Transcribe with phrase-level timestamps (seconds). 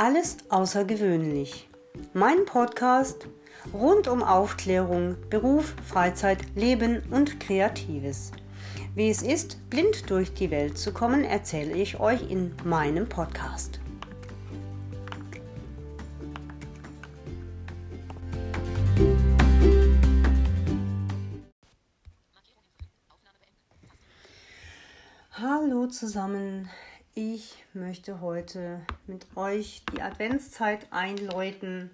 [0.00, 1.68] Alles außergewöhnlich.
[2.14, 3.28] Mein Podcast
[3.74, 8.32] rund um Aufklärung, Beruf, Freizeit, Leben und Kreatives.
[8.94, 13.78] Wie es ist, blind durch die Welt zu kommen, erzähle ich euch in meinem Podcast.
[25.32, 26.70] Hallo zusammen,
[27.14, 31.90] ich möchte heute mit euch die Adventszeit einläuten.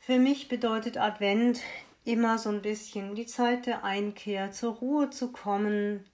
[0.00, 1.60] Für mich bedeutet Advent
[2.04, 6.04] immer so ein bisschen die Zeit der Einkehr, zur Ruhe zu kommen,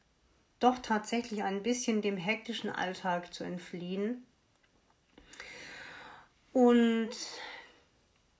[0.58, 4.26] doch tatsächlich ein bisschen dem hektischen Alltag zu entfliehen.
[6.52, 7.10] Und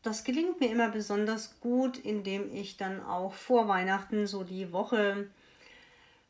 [0.03, 5.29] das gelingt mir immer besonders gut, indem ich dann auch vor Weihnachten so die Woche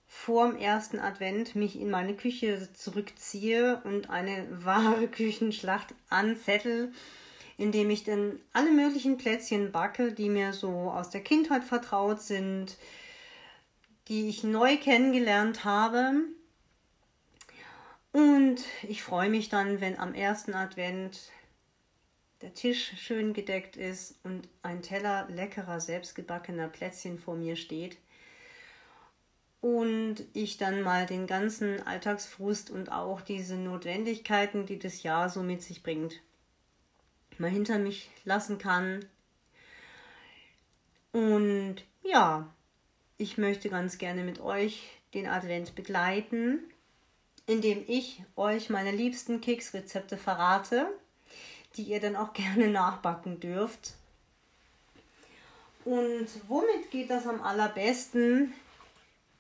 [0.07, 6.93] vorm ersten Advent mich in meine Küche zurückziehe und eine wahre Küchenschlacht anzettel,
[7.59, 12.77] indem ich dann alle möglichen Plätzchen backe, die mir so aus der Kindheit vertraut sind,
[14.09, 16.13] die ich neu kennengelernt habe.
[18.13, 21.31] Und ich freue mich dann, wenn am ersten Advent
[22.43, 27.99] der Tisch schön gedeckt ist und ein Teller leckerer, selbstgebackener Plätzchen vor mir steht
[29.67, 35.43] und ich dann mal den ganzen Alltagsfrust und auch diese Notwendigkeiten, die das Jahr so
[35.43, 36.21] mit sich bringt,
[37.39, 39.05] mal hinter mich lassen kann.
[41.11, 42.49] Und ja,
[43.19, 46.61] ich möchte ganz gerne mit euch den Advent begleiten,
[47.47, 50.87] indem ich euch meine liebsten Keksrezepte verrate,
[51.77, 53.95] die ihr dann auch gerne nachbacken dürft.
[55.85, 58.55] Und womit geht das am allerbesten?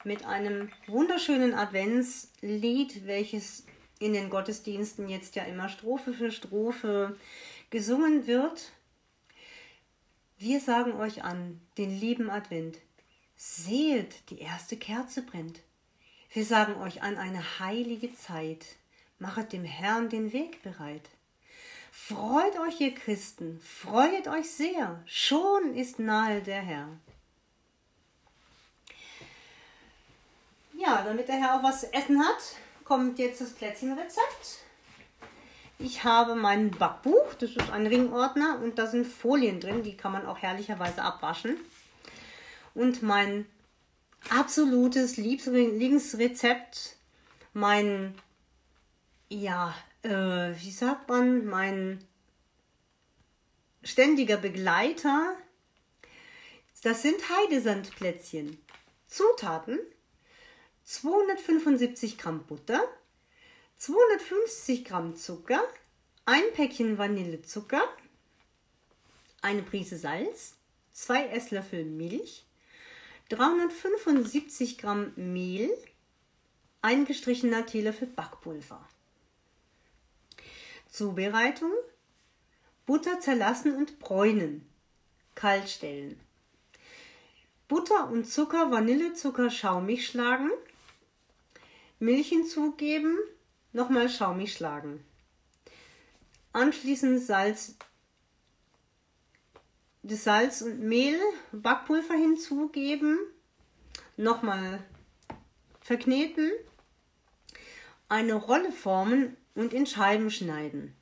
[0.07, 3.67] Mit einem wunderschönen Adventslied, welches
[3.99, 7.19] in den Gottesdiensten jetzt ja immer Strophe für Strophe
[7.71, 8.73] gesungen wird.
[10.39, 12.79] Wir sagen euch an, den lieben Advent.
[13.37, 15.61] Seht, die erste Kerze brennt.
[16.33, 18.65] Wir sagen euch an eine heilige Zeit.
[19.19, 21.11] Machet dem Herrn den Weg bereit.
[21.91, 26.89] Freut euch, ihr Christen, freut euch sehr, schon ist nahe der Herr.
[30.79, 32.37] Ja, damit der Herr auch was zu essen hat,
[32.85, 34.61] kommt jetzt das Plätzchenrezept.
[35.79, 40.13] Ich habe mein Backbuch, das ist ein Ringordner und da sind Folien drin, die kann
[40.13, 41.57] man auch herrlicherweise abwaschen.
[42.75, 43.47] Und mein
[44.29, 46.97] absolutes Lieblingsrezept,
[47.55, 48.15] mein,
[49.31, 52.05] ja, äh, wie sagt man, mein
[53.83, 55.37] ständiger Begleiter,
[56.83, 58.59] das sind Heidesandplätzchen.
[59.07, 59.79] Zutaten
[60.87, 62.81] 275 Gramm Butter,
[63.79, 65.61] 250 Gramm Zucker,
[66.27, 67.83] ein Päckchen Vanillezucker,
[69.43, 70.55] eine Prise Salz,
[70.93, 72.45] zwei Esslöffel Milch,
[73.31, 75.77] 375 Gramm Mehl,
[76.83, 78.89] ein gestrichener Teelöffel Backpulver.
[80.89, 81.73] Zubereitung:
[82.87, 84.65] Butter zerlassen und bräunen,
[85.35, 86.21] kalt stellen.
[87.67, 90.53] Butter und Zucker, Vanillezucker schaumig schlagen,
[91.99, 93.17] Milch hinzugeben,
[93.73, 95.05] nochmal schaumig schlagen.
[96.53, 97.77] Anschließend Salz,
[100.03, 101.19] das Salz und Mehl,
[101.53, 103.19] Backpulver hinzugeben,
[104.17, 104.83] nochmal
[105.81, 106.51] verkneten,
[108.09, 110.95] eine Rolle formen und in Scheiben schneiden.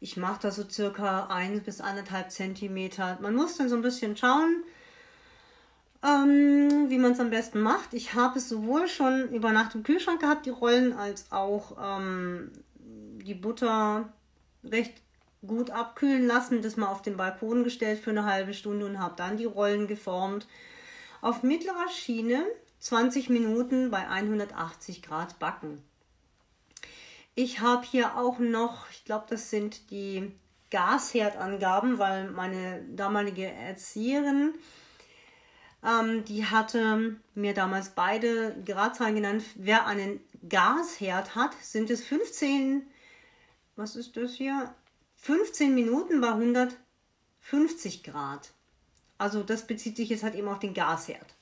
[0.00, 3.20] Ich mache da so circa 1 bis 1,5 cm.
[3.20, 4.62] Man muss dann so ein bisschen schauen,
[6.04, 7.94] ähm, wie man es am besten macht.
[7.94, 12.52] Ich habe es sowohl schon über Nacht im Kühlschrank gehabt, die Rollen, als auch ähm,
[12.78, 14.12] die Butter
[14.64, 15.02] recht
[15.46, 19.14] gut abkühlen lassen, das mal auf den Balkon gestellt für eine halbe Stunde und habe
[19.16, 20.46] dann die Rollen geformt.
[21.20, 22.44] Auf mittlerer Schiene
[22.80, 25.82] 20 Minuten bei 180 Grad backen.
[27.34, 30.32] Ich habe hier auch noch, ich glaube, das sind die
[30.70, 34.54] Gasherdangaben, weil meine damalige Erzieherin
[35.86, 39.44] ähm, die hatte mir damals beide Gradzahlen genannt.
[39.54, 42.82] Wer einen Gasherd hat, sind es 15,
[43.76, 44.74] was ist das hier?
[45.18, 48.50] 15 Minuten bei 150 Grad.
[49.16, 51.34] Also das bezieht sich jetzt halt eben auf den Gasherd.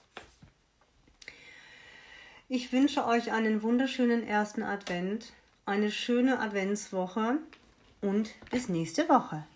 [2.48, 5.32] Ich wünsche euch einen wunderschönen ersten Advent,
[5.64, 7.38] eine schöne Adventswoche
[8.02, 9.46] und bis nächste Woche.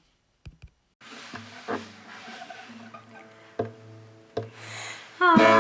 [5.21, 5.58] Alle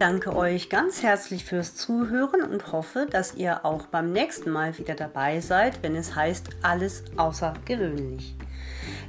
[0.00, 4.94] danke euch ganz herzlich fürs Zuhören und hoffe, dass ihr auch beim nächsten Mal wieder
[4.94, 8.34] dabei seid, wenn es heißt alles außergewöhnlich.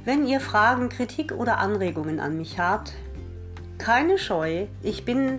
[0.04, 2.92] Wenn ihr Fragen, Kritik oder Anregungen an mich habt,
[3.78, 5.38] keine Scheu, ich bin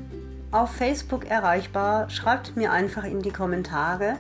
[0.52, 2.10] auf Facebook erreichbar.
[2.10, 4.18] Schreibt mir einfach in die Kommentare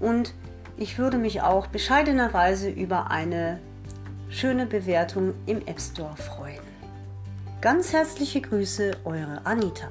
[0.00, 0.34] und
[0.76, 3.60] ich würde mich auch bescheidenerweise über eine
[4.30, 6.62] schöne Bewertung im App Store freuen.
[7.60, 9.88] Ganz herzliche Grüße, eure Anita.